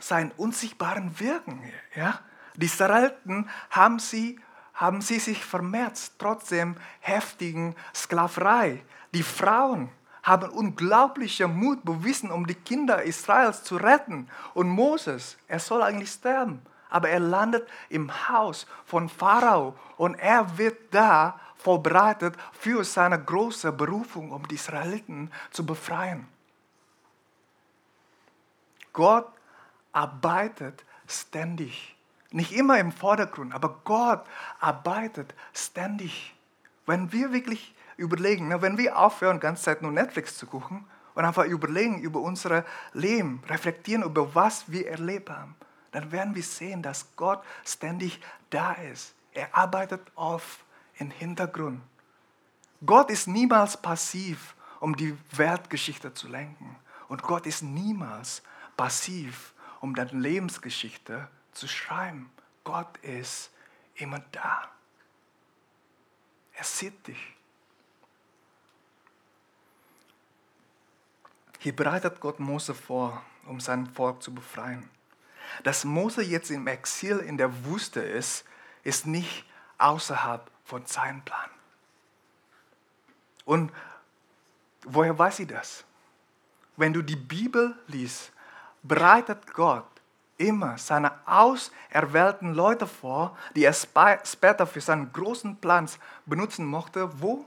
[0.00, 1.62] seinen unsichtbaren Wirken.
[1.94, 2.20] Ja?
[2.56, 4.40] Die Israeliten haben sie,
[4.74, 8.84] haben sie sich vermehrt, trotzdem heftigen Sklaverei.
[9.12, 9.90] Die Frauen
[10.24, 14.28] haben unglaublichen Mut bewiesen, um die Kinder Israels zu retten.
[14.54, 20.58] Und Moses, er soll eigentlich sterben, aber er landet im Haus von Pharao und er
[20.58, 26.26] wird da vorbereitet für seine große Berufung, um die Israeliten zu befreien.
[28.92, 29.28] Gott
[29.92, 31.96] arbeitet ständig.
[32.30, 34.24] Nicht immer im Vordergrund, aber Gott
[34.58, 36.34] arbeitet ständig.
[36.86, 40.84] Wenn wir wirklich überlegen, ne, wenn wir aufhören, die ganze Zeit nur Netflix zu gucken
[41.14, 45.54] und einfach überlegen über unser Leben, reflektieren über was wir erlebt haben,
[45.92, 49.14] dann werden wir sehen, dass Gott ständig da ist.
[49.32, 50.64] Er arbeitet auf
[50.96, 51.80] im Hintergrund.
[52.84, 56.76] Gott ist niemals passiv, um die Weltgeschichte zu lenken.
[57.08, 58.42] Und Gott ist niemals
[58.76, 62.30] passiv, um deine Lebensgeschichte zu schreiben.
[62.64, 63.50] Gott ist
[63.94, 64.68] immer da.
[66.54, 67.33] Er sieht dich.
[71.64, 74.86] Hier bereitet Gott Mose vor, um sein Volk zu befreien.
[75.62, 78.44] Dass Mose jetzt im Exil in der Wüste ist,
[78.82, 79.46] ist nicht
[79.78, 81.48] außerhalb von seinem Plan.
[83.46, 83.72] Und
[84.82, 85.84] woher weiß sie das?
[86.76, 88.30] Wenn du die Bibel liest,
[88.82, 89.88] bereitet Gott
[90.36, 95.88] immer seine auserwählten Leute vor, die er später für seinen großen Plan
[96.26, 97.22] benutzen mochte.
[97.22, 97.46] Wo?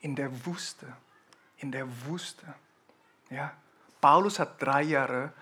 [0.00, 0.86] In der Wüste.
[1.58, 2.54] In der Wüste.
[3.30, 3.52] Ja?
[4.00, 5.32] Paulus hat drei Jahre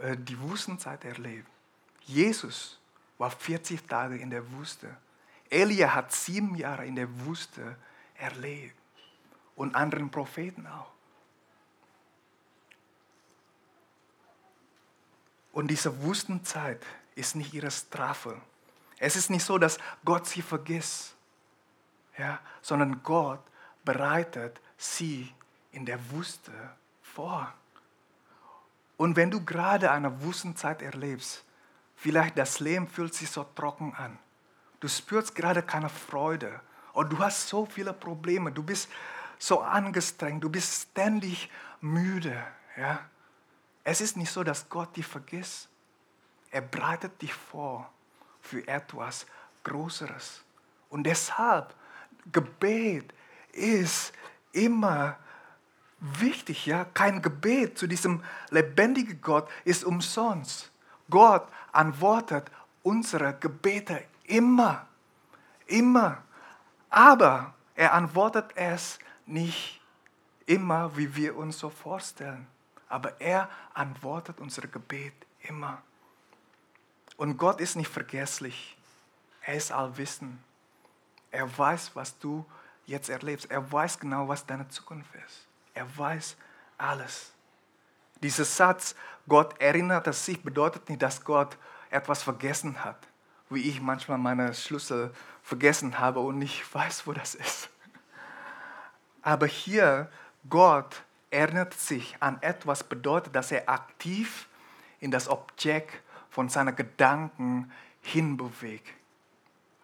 [0.00, 1.48] äh, die Wüstenzeit erlebt.
[2.04, 2.78] Jesus
[3.18, 4.96] war 40 Tage in der Wüste.
[5.50, 7.76] Elia hat sieben Jahre in der Wüste
[8.14, 8.76] erlebt
[9.54, 10.90] und anderen Propheten auch.
[15.52, 16.82] Und diese Wüstenzeit
[17.14, 18.40] ist nicht ihre Strafe.
[18.98, 21.14] Es ist nicht so, dass Gott sie vergisst,
[22.16, 23.42] ja, sondern Gott
[23.84, 25.32] bereitet sie
[25.72, 26.52] in der Wüste
[27.14, 27.52] vor.
[28.96, 31.44] Und wenn du gerade eine Wüstenzeit erlebst,
[31.96, 34.18] vielleicht das Leben fühlt sich so trocken an,
[34.80, 36.60] du spürst gerade keine Freude
[36.92, 38.88] und du hast so viele Probleme, du bist
[39.38, 42.40] so angestrengt, du bist ständig müde.
[42.76, 43.00] Ja?
[43.84, 45.68] Es ist nicht so, dass Gott dich vergisst.
[46.50, 47.90] Er bereitet dich vor
[48.40, 49.26] für etwas
[49.64, 50.42] Größeres.
[50.90, 51.74] Und deshalb,
[52.30, 53.12] Gebet
[53.52, 54.12] ist
[54.52, 55.16] immer
[56.02, 56.66] wichtig.
[56.66, 56.84] Ja?
[56.84, 60.70] Kein Gebet zu diesem lebendigen Gott ist umsonst.
[61.08, 62.50] Gott antwortet
[62.82, 64.86] unsere Gebete Immer.
[65.66, 66.22] Immer.
[66.90, 69.80] Aber er antwortet es nicht
[70.46, 72.46] immer, wie wir uns so vorstellen.
[72.88, 75.82] Aber er antwortet unser Gebet immer.
[77.16, 78.76] Und Gott ist nicht vergesslich.
[79.42, 80.38] Er ist allwissend.
[81.30, 82.44] Er weiß, was du
[82.86, 83.50] jetzt erlebst.
[83.50, 85.46] Er weiß genau, was deine Zukunft ist.
[85.74, 86.36] Er weiß
[86.78, 87.32] alles.
[88.22, 88.94] Dieser Satz,
[89.28, 91.56] Gott erinnert sich, bedeutet nicht, dass Gott
[91.90, 92.98] etwas vergessen hat
[93.52, 97.68] wie ich manchmal meine Schlüssel vergessen habe und nicht weiß, wo das ist.
[99.22, 100.10] Aber hier,
[100.48, 104.48] Gott erinnert sich an etwas, bedeutet, dass er aktiv
[105.00, 108.88] in das Objekt von seinen Gedanken hinbewegt.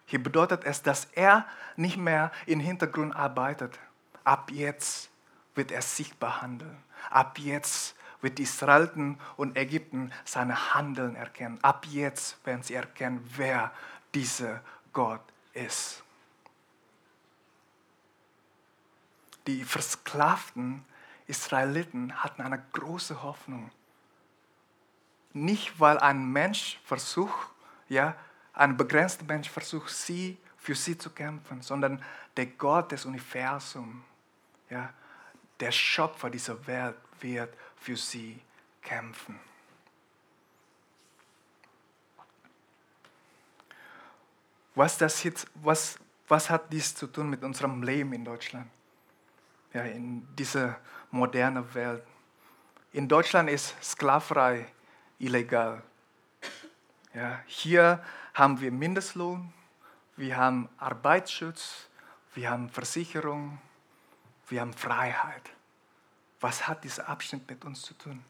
[0.05, 3.79] Hier bedeutet es, dass er nicht mehr im Hintergrund arbeitet.
[4.23, 5.09] Ab jetzt
[5.55, 6.83] wird er sichtbar handeln.
[7.09, 11.59] Ab jetzt wird Israel und Ägypten seine Handeln erkennen.
[11.63, 13.71] Ab jetzt werden sie erkennen, wer
[14.13, 14.61] dieser
[14.93, 15.21] Gott
[15.53, 16.03] ist.
[19.47, 20.85] Die versklavten
[21.27, 23.71] Israeliten hatten eine große Hoffnung.
[25.33, 27.49] nicht weil ein Mensch versucht,
[27.87, 28.15] ja,
[28.53, 32.03] ein begrenzter Mensch versucht, sie für sie zu kämpfen, sondern
[32.35, 34.03] der Gott des Universums,
[34.69, 34.91] ja,
[35.59, 38.39] der Schöpfer dieser Welt wird für sie
[38.81, 39.39] kämpfen.
[44.75, 48.69] Was, das jetzt, was, was hat dies zu tun mit unserem Leben in Deutschland?
[49.73, 50.79] Ja, in dieser
[51.11, 52.03] modernen Welt.
[52.93, 54.65] In Deutschland ist Sklaverei
[55.19, 55.83] illegal.
[57.13, 59.53] Ja, hier haben wir Mindestlohn,
[60.15, 61.87] wir haben Arbeitsschutz,
[62.33, 63.59] wir haben Versicherung,
[64.49, 65.49] wir haben Freiheit.
[66.39, 68.23] Was hat dieser Abschnitt mit uns zu tun?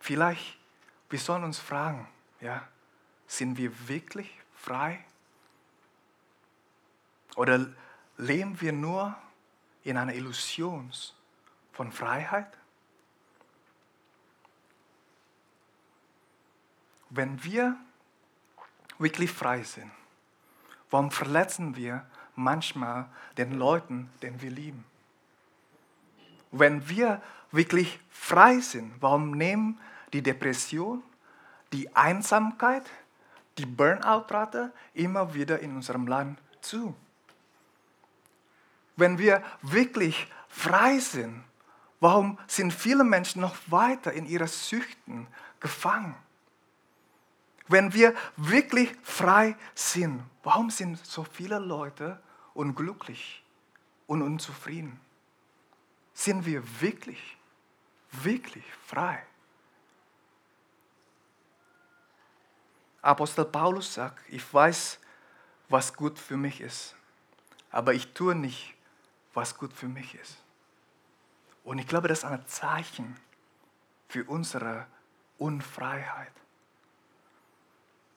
[0.00, 0.58] Vielleicht,
[1.10, 2.08] wir sollen uns fragen,
[2.40, 2.66] ja,
[3.26, 5.04] sind wir wirklich frei?
[7.36, 7.66] Oder
[8.16, 9.16] leben wir nur
[9.84, 10.92] in einer Illusion
[11.72, 12.56] von Freiheit?
[17.10, 17.76] Wenn wir
[18.98, 19.90] wirklich frei sind,
[20.90, 24.84] warum verletzen wir manchmal den Leuten, den wir lieben?
[26.50, 29.78] Wenn wir wirklich frei sind, warum nehmen
[30.12, 31.02] die Depression,
[31.72, 32.84] die Einsamkeit,
[33.58, 36.94] die Burnout-Rate immer wieder in unserem Land zu?
[38.96, 41.44] Wenn wir wirklich frei sind,
[42.00, 45.26] warum sind viele Menschen noch weiter in ihre Süchten
[45.60, 46.14] gefangen?
[47.68, 52.20] Wenn wir wirklich frei sind, warum sind so viele Leute
[52.54, 53.44] unglücklich
[54.06, 54.98] und unzufrieden?
[56.18, 57.36] Sind wir wirklich,
[58.10, 59.22] wirklich frei?
[63.00, 64.98] Apostel Paulus sagt, ich weiß,
[65.68, 66.96] was gut für mich ist,
[67.70, 68.74] aber ich tue nicht,
[69.32, 70.38] was gut für mich ist.
[71.62, 73.16] Und ich glaube, das ist ein Zeichen
[74.08, 74.88] für unsere
[75.36, 76.32] Unfreiheit.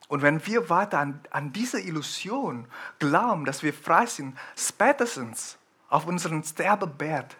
[0.08, 2.66] Und wenn wir weiter an, an diese Illusion
[2.98, 5.56] glauben, dass wir frei sind, spätestens
[5.88, 7.36] auf unserem Sterbebett,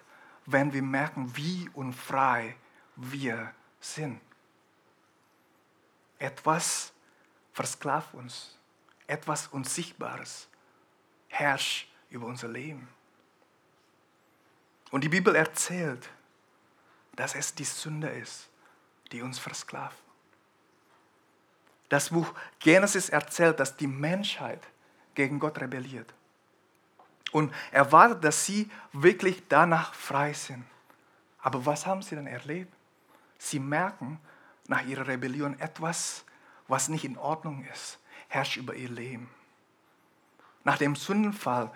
[0.47, 2.57] werden wir merken, wie unfrei
[2.97, 4.21] wir sind.
[6.19, 6.93] Etwas
[7.53, 8.57] versklavt uns,
[9.07, 10.49] etwas Unsichtbares
[11.29, 12.89] herrscht über unser Leben.
[14.91, 16.09] Und die Bibel erzählt,
[17.17, 18.49] dass es die Sünde ist,
[19.11, 19.97] die uns versklavt.
[21.89, 24.63] Das Buch Genesis erzählt, dass die Menschheit
[25.15, 26.13] gegen Gott rebelliert.
[27.33, 30.65] Und erwartet, dass sie wirklich danach frei sind.
[31.41, 32.73] Aber was haben sie dann erlebt?
[33.39, 34.21] Sie merken
[34.69, 36.25] nach ihrer Rebellion etwas,
[36.69, 39.29] was nicht in Ordnung ist, herrscht über ihr Leben.
[40.65, 41.73] Nach dem Sündenfall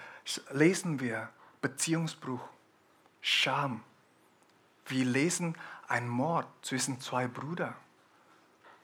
[0.53, 1.29] lesen wir
[1.61, 2.41] Beziehungsbruch,
[3.21, 3.83] Scham.
[4.87, 5.57] Wir lesen
[5.89, 7.75] einen Mord zwischen zwei Brüdern.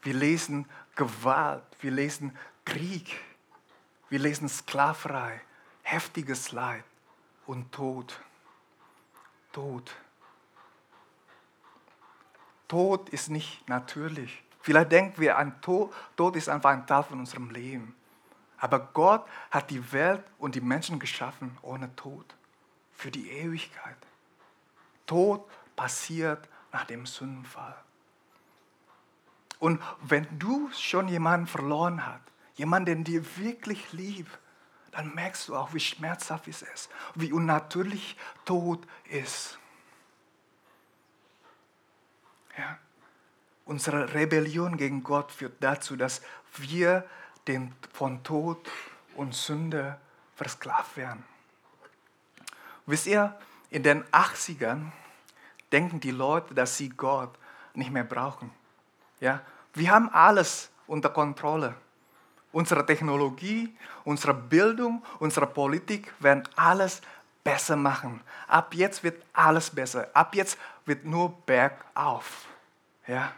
[0.02, 3.20] Wir lesen Gewalt, wir lesen Krieg,
[4.08, 5.40] wir lesen Sklaverei,
[5.82, 6.84] heftiges Leid
[7.46, 8.18] und Tod.
[9.52, 9.94] Tod.
[12.68, 14.42] Tod ist nicht natürlich.
[14.62, 17.94] Vielleicht denken wir an Tod, Tod ist einfach ein Teil von unserem Leben.
[18.58, 22.24] Aber Gott hat die Welt und die Menschen geschaffen ohne Tod,
[22.92, 23.96] für die Ewigkeit.
[25.04, 27.76] Tod passiert nach dem Sündenfall.
[29.58, 32.22] Und wenn du schon jemanden verloren hast,
[32.54, 34.38] jemanden, den dir wirklich liebt,
[34.92, 39.58] dann merkst du auch, wie schmerzhaft es ist, wie unnatürlich Tod ist.
[42.56, 42.78] Ja?
[43.64, 46.20] Unsere Rebellion gegen Gott führt dazu, dass
[46.56, 47.08] wir
[47.46, 48.70] den, von Tod
[49.16, 49.98] und Sünde
[50.36, 51.24] versklavt werden.
[52.86, 53.38] Wisst ihr,
[53.70, 54.90] in den 80ern
[55.70, 57.38] denken die Leute, dass sie Gott
[57.74, 58.52] nicht mehr brauchen.
[59.20, 59.40] Ja?
[59.72, 61.74] Wir haben alles unter Kontrolle.
[62.52, 67.00] Unsere Technologie, unsere Bildung, unsere Politik werden alles
[67.42, 68.20] besser machen.
[68.46, 70.08] Ab jetzt wird alles besser.
[70.12, 72.46] Ab jetzt wird nur bergauf.
[73.06, 73.32] Ja?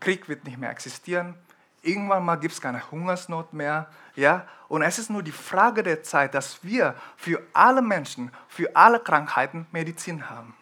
[0.00, 1.34] Krieg wird nicht mehr existieren.
[1.82, 3.88] Irgendwann mal gibt es keine Hungersnot mehr.
[4.16, 4.46] Ja?
[4.68, 9.00] Und es ist nur die Frage der Zeit, dass wir für alle Menschen, für alle
[9.00, 10.54] Krankheiten Medizin haben.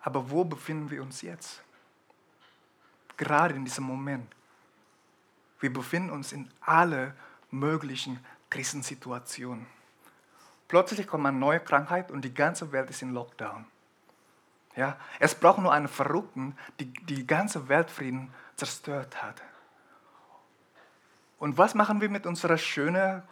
[0.00, 1.62] Aber wo befinden wir uns jetzt?
[3.16, 4.34] gerade in diesem Moment.
[5.60, 7.14] Wir befinden uns in alle
[7.50, 9.66] möglichen Krisensituationen.
[10.68, 13.66] Plötzlich kommt eine neue Krankheit und die ganze Welt ist in Lockdown.
[14.74, 19.42] Ja, es braucht nur einen Verrückten, die die ganze Weltfrieden zerstört hat.
[21.38, 23.22] Und was machen wir mit unserer schönen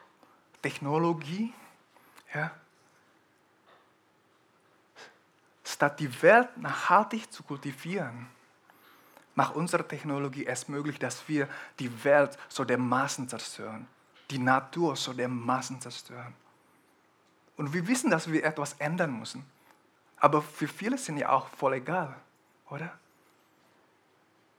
[0.62, 1.52] Technologie?
[2.32, 2.50] Ja?
[5.64, 8.28] Statt die Welt nachhaltig zu kultivieren,
[9.34, 13.86] macht unsere Technologie es möglich, dass wir die Welt so dermaßen zerstören,
[14.30, 16.34] die Natur so dermaßen zerstören.
[17.56, 19.44] Und wir wissen, dass wir etwas ändern müssen.
[20.16, 22.14] Aber für viele sind ja auch voll egal,
[22.70, 22.92] oder?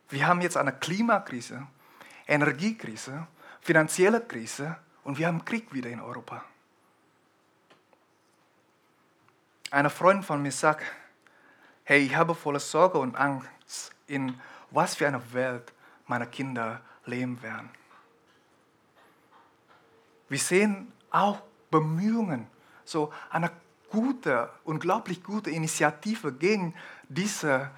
[0.09, 1.65] Wir haben jetzt eine Klimakrise,
[2.27, 3.27] Energiekrise,
[3.61, 6.43] finanzielle Krise und wir haben Krieg wieder in Europa.
[9.71, 10.83] Eine Freundin von mir sagt,
[11.83, 13.49] hey, ich habe volle Sorge und Angst,
[14.07, 14.39] in
[14.75, 15.73] was für einer Welt
[16.05, 17.69] meine Kinder leben werden.
[20.27, 22.47] Wir sehen auch Bemühungen,
[22.83, 23.51] so eine
[23.89, 26.75] gute, unglaublich gute Initiative gegen
[27.07, 27.71] diese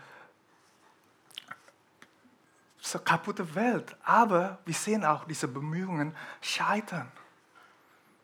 [2.79, 3.95] so kaputte Welt.
[4.03, 7.11] Aber wir sehen auch diese Bemühungen scheitern.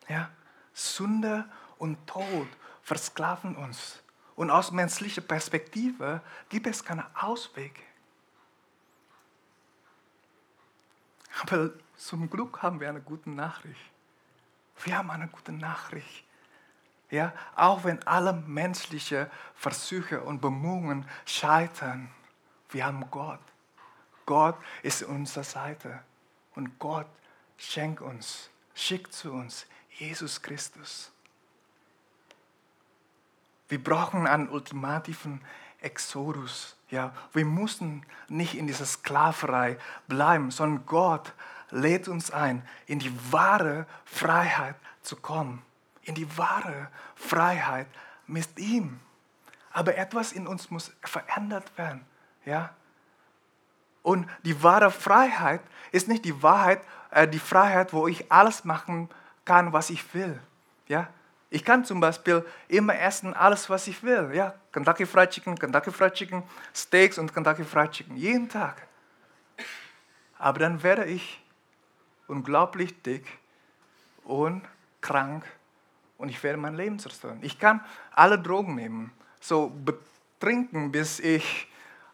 [0.08, 0.30] Ja?
[0.72, 1.44] Sünde
[1.78, 2.48] und Tod
[2.82, 4.02] versklaven uns.
[4.34, 7.80] Und aus menschlicher Perspektive gibt es keinen Ausweg.
[11.42, 13.90] Aber zum Glück haben wir eine gute Nachricht.
[14.84, 16.24] Wir haben eine gute Nachricht.
[17.10, 22.10] Ja, auch wenn alle menschlichen Versuche und Bemühungen scheitern,
[22.70, 23.40] wir haben Gott.
[24.26, 26.00] Gott ist unserer Seite.
[26.54, 27.06] Und Gott
[27.56, 31.12] schenkt uns, schickt zu uns Jesus Christus.
[33.68, 35.40] Wir brauchen einen ultimativen
[35.84, 36.76] Exodus.
[36.90, 41.32] Ja, wir müssen nicht in dieser Sklaverei bleiben, sondern Gott
[41.70, 45.62] lädt uns ein, in die wahre Freiheit zu kommen.
[46.02, 47.86] In die wahre Freiheit
[48.26, 49.00] mit ihm.
[49.72, 52.04] Aber etwas in uns muss verändert werden.
[52.44, 52.70] Ja?
[54.02, 59.08] Und die wahre Freiheit ist nicht die Wahrheit, äh, die Freiheit, wo ich alles machen
[59.44, 60.40] kann, was ich will.
[60.86, 61.08] Ja?
[61.50, 64.30] Ich kann zum Beispiel immer essen alles, was ich will.
[64.34, 66.42] Ja, Kentucky Fried Chicken, Kentucky Fried Chicken,
[66.74, 68.86] Steaks und Kentucky Fried Chicken, jeden Tag.
[70.38, 71.42] Aber dann werde ich
[72.26, 73.26] unglaublich dick
[74.24, 74.62] und
[75.00, 75.44] krank
[76.18, 77.38] und ich werde mein Leben zerstören.
[77.42, 77.80] Ich kann
[78.12, 81.68] alle Drogen nehmen, so betrinken, bis ich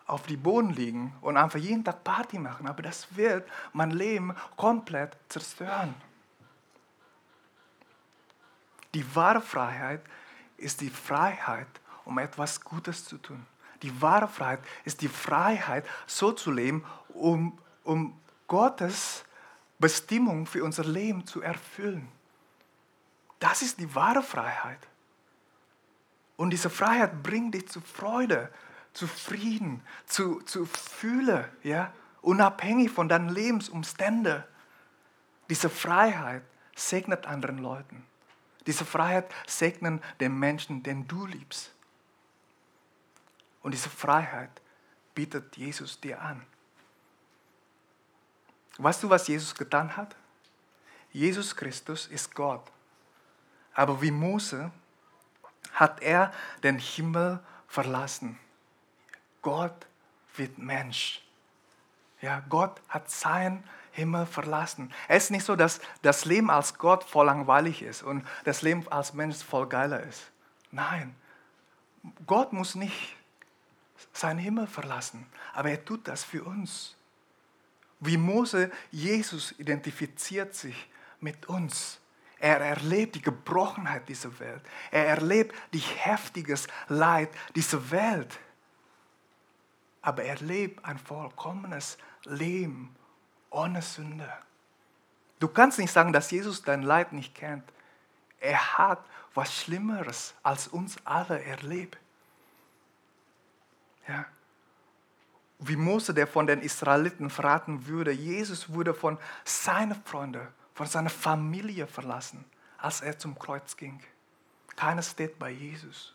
[0.07, 4.35] auf die Boden liegen und einfach jeden Tag Party machen, aber das wird mein Leben
[4.57, 5.95] komplett zerstören.
[8.95, 10.03] Die wahre Freiheit
[10.57, 11.69] ist die Freiheit,
[12.05, 13.47] um etwas Gutes zu tun.
[13.83, 19.25] Die wahre Freiheit ist die Freiheit, so zu leben, um, um Gottes
[19.79, 22.09] Bestimmung für unser Leben zu erfüllen.
[23.39, 24.87] Das ist die wahre Freiheit.
[26.37, 28.51] Und diese Freiheit bringt dich zu Freude,
[28.93, 31.93] zu Frieden, zu, zu Fühle, ja?
[32.23, 34.45] unabhängig von deinen Lebensumständen.
[35.49, 36.43] Diese Freiheit
[36.75, 38.05] segnet anderen Leuten.
[38.67, 41.73] Diese Freiheit segnen den Menschen, den du liebst.
[43.63, 44.51] Und diese Freiheit
[45.15, 46.45] bietet Jesus dir an.
[48.79, 50.17] Weißt du, was Jesus getan hat?
[51.13, 52.71] Jesus Christus ist Gott.
[53.75, 54.71] Aber wie Mose
[55.73, 56.33] hat er
[56.63, 58.39] den Himmel verlassen.
[59.43, 59.87] Gott
[60.37, 61.23] wird Mensch.
[62.21, 63.65] Ja, Gott hat sein
[64.01, 64.93] Himmel verlassen.
[65.09, 68.87] Es ist nicht so, dass das Leben als Gott voll langweilig ist und das Leben
[68.89, 70.31] als Mensch voll geiler ist.
[70.71, 71.15] Nein,
[72.27, 73.17] Gott muss nicht
[74.13, 76.97] seinen Himmel verlassen, aber er tut das für uns.
[78.01, 80.89] Wie Mose, Jesus identifiziert sich
[81.21, 82.01] mit uns.
[82.39, 84.63] Er erlebt die Gebrochenheit dieser Welt.
[84.91, 88.39] Er erlebt die heftiges Leid dieser Welt.
[90.01, 92.97] Aber er lebt ein vollkommenes Leben
[93.51, 94.33] ohne Sünde.
[95.39, 97.65] Du kannst nicht sagen, dass Jesus dein Leid nicht kennt.
[98.39, 101.99] Er hat was Schlimmeres als uns alle erlebt.
[104.09, 104.25] Ja.
[105.59, 111.11] Wie Mose, der von den Israeliten verraten würde, Jesus wurde von seinen Freunden, von seiner
[111.11, 112.45] Familie verlassen,
[112.79, 114.03] als er zum Kreuz ging.
[114.77, 116.15] Keiner steht bei Jesus.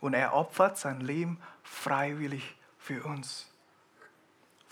[0.00, 3.53] Und er opfert sein Leben freiwillig für uns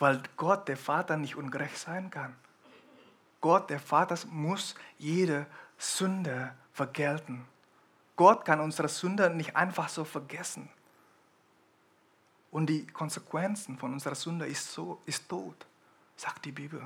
[0.03, 2.35] weil Gott, der Vater, nicht ungerecht sein kann.
[3.41, 5.47] Gott, der Vater, muss jede
[5.79, 7.47] Sünde vergelten.
[8.17, 10.69] Gott kann unsere Sünde nicht einfach so vergessen.
[12.51, 15.55] Und die Konsequenzen von unserer Sünde ist, so, ist Tod,
[16.17, 16.83] sagt die Bibel.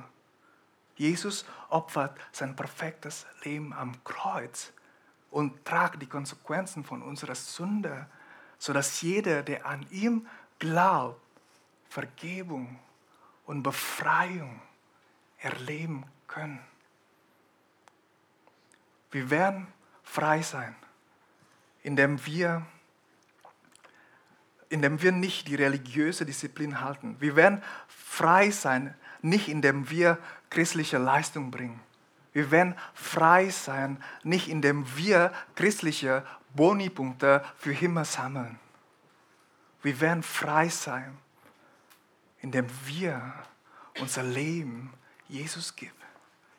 [0.95, 4.71] Jesus opfert sein perfektes Leben am Kreuz
[5.31, 8.05] und tragt die Konsequenzen von unserer Sünde,
[8.59, 10.27] sodass jeder, der an ihm
[10.59, 11.19] glaubt,
[11.89, 12.77] Vergebung
[13.47, 14.61] und Befreiung
[15.39, 16.59] erleben können.
[19.09, 19.67] Wir werden
[20.03, 20.75] frei sein,
[21.81, 22.65] indem wir
[24.69, 27.15] indem wir nicht die religiöse Disziplin halten.
[27.19, 30.17] Wir werden frei sein, nicht indem wir
[30.49, 31.79] christliche Leistung bringen.
[32.33, 38.59] Wir werden frei sein, nicht indem wir christliche Bonipunkte für Himmel sammeln.
[39.81, 41.17] Wir werden frei sein,
[42.47, 43.21] indem wir
[43.99, 44.93] unser Leben
[45.27, 45.91] Jesus geben,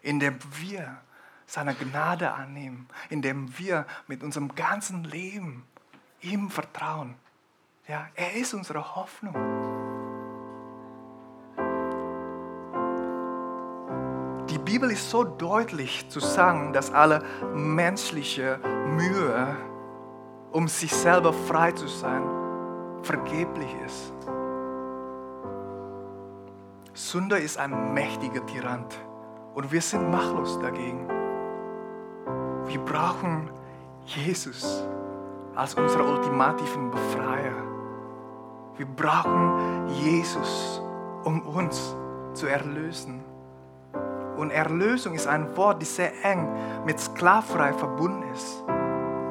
[0.02, 0.98] indem wir
[1.46, 5.64] seine Gnade annehmen, indem wir mit unserem ganzen Leben
[6.20, 7.14] ihm vertrauen.
[7.86, 9.34] Ja, er ist unsere Hoffnung.
[14.50, 17.24] Die Bibel ist so deutlich zu sagen, dass alle
[17.54, 18.58] menschliche
[18.88, 19.56] Mühe,
[20.52, 22.22] um sich selber frei zu sein,
[23.02, 24.12] vergeblich ist.
[26.98, 28.98] Sünde ist ein mächtiger Tyrant
[29.54, 31.08] und wir sind machtlos dagegen.
[32.66, 33.48] Wir brauchen
[34.04, 34.84] Jesus
[35.54, 37.54] als unseren ultimativen Befreier.
[38.76, 40.82] Wir brauchen Jesus,
[41.22, 41.94] um uns
[42.34, 43.22] zu erlösen.
[44.36, 46.48] Und Erlösung ist ein Wort, das sehr eng
[46.84, 48.64] mit Sklaverei verbunden ist.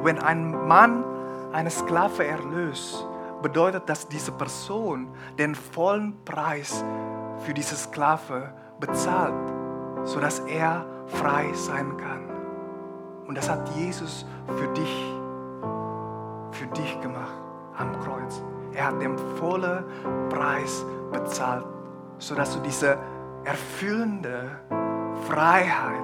[0.04, 1.04] Wenn ein Mann
[1.52, 3.06] eine Sklave erlöst,
[3.42, 6.86] bedeutet das, diese Person den vollen Preis
[7.40, 9.34] für diese Sklave bezahlt,
[10.04, 12.24] sodass er frei sein kann.
[13.28, 15.14] Und das hat Jesus für dich,
[16.52, 17.34] für dich gemacht
[17.78, 18.42] am Kreuz.
[18.74, 19.84] Er hat den vollen
[20.30, 21.66] Preis bezahlt,
[22.20, 22.98] sodass du diese
[23.44, 24.52] erfüllende
[25.28, 26.04] Freiheit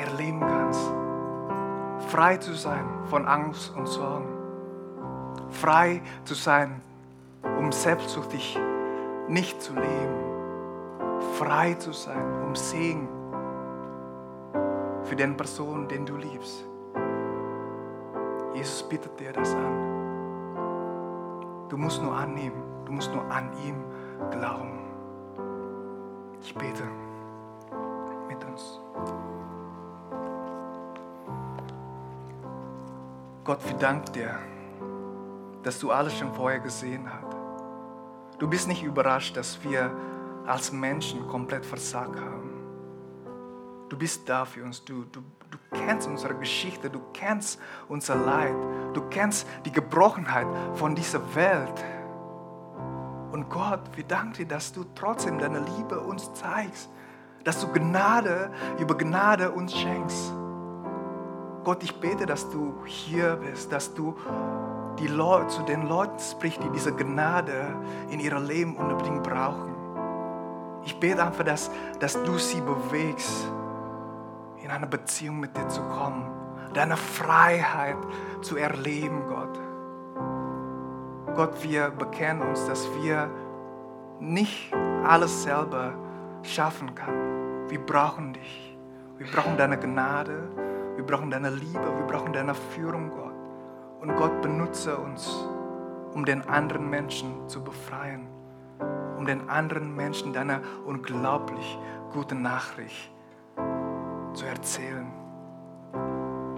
[0.00, 0.92] erleben kannst.
[2.08, 4.28] Frei zu sein von Angst und Sorgen.
[5.50, 6.80] Frei zu sein,
[7.58, 8.58] um selbstsüchtig
[9.28, 10.33] nicht zu leben.
[11.32, 13.08] Frei zu sein, um Segen
[15.04, 16.64] für den Person, den du liebst.
[18.54, 19.94] Jesus bittet dir das an.
[21.68, 23.84] Du musst nur annehmen, du musst nur an ihm
[24.30, 24.78] glauben.
[26.40, 26.84] Ich bete
[28.28, 28.80] mit uns.
[33.44, 34.38] Gott, wir danken dir,
[35.62, 37.36] dass du alles schon vorher gesehen hast.
[38.38, 39.90] Du bist nicht überrascht, dass wir
[40.46, 42.50] als Menschen komplett versagt haben.
[43.88, 44.84] Du bist da für uns.
[44.84, 45.20] Du, du,
[45.50, 48.56] du kennst unsere Geschichte, du kennst unser Leid,
[48.92, 51.84] du kennst die Gebrochenheit von dieser Welt.
[53.32, 56.88] Und Gott, wir danken dir, dass du trotzdem deine Liebe uns zeigst,
[57.42, 60.32] dass du Gnade über Gnade uns schenkst.
[61.64, 64.16] Gott, ich bete, dass du hier bist, dass du
[64.98, 67.74] die Leute, zu den Leuten sprichst, die diese Gnade
[68.10, 69.73] in ihrem Leben unbedingt brauchen.
[70.84, 73.50] Ich bete einfach, dass, dass du sie bewegst
[74.62, 76.26] in eine Beziehung mit dir zu kommen,
[76.74, 77.96] deine Freiheit
[78.42, 79.60] zu erleben, Gott.
[81.36, 83.28] Gott, wir bekennen uns, dass wir
[84.20, 84.72] nicht
[85.04, 85.94] alles selber
[86.42, 87.68] schaffen können.
[87.68, 88.78] Wir brauchen dich.
[89.16, 90.48] Wir brauchen deine Gnade.
[90.96, 91.96] Wir brauchen deine Liebe.
[91.96, 93.34] Wir brauchen deine Führung, Gott.
[94.00, 95.46] Und Gott benutze uns,
[96.12, 98.33] um den anderen Menschen zu befreien.
[99.16, 101.78] Um den anderen Menschen deine unglaublich
[102.12, 103.12] gute Nachricht
[104.34, 105.06] zu erzählen.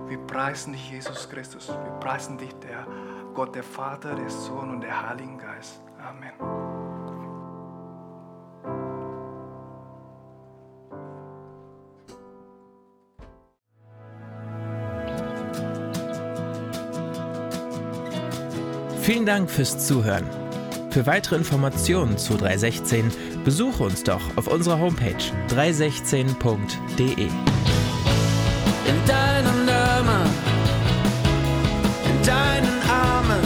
[0.08, 1.68] Wir preisen dich, Jesus Christus.
[1.68, 2.86] Wir preisen dich, der
[3.34, 5.82] Gott, der Vater, der Sohn und der Heilige Geist.
[5.98, 6.32] Amen.
[19.02, 20.45] Vielen Dank fürs Zuhören.
[20.96, 23.12] Für weitere Informationen zu 316
[23.44, 25.12] besuche uns doch auf unserer Homepage
[25.50, 27.28] 316.de in
[29.06, 30.30] deinen Armen,
[32.02, 33.42] in deinen Armen.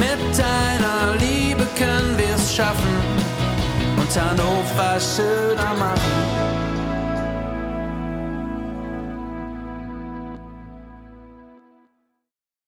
[0.00, 2.96] Mit deiner Liebe können wir es schaffen
[3.96, 6.53] und Hannover schöner machen.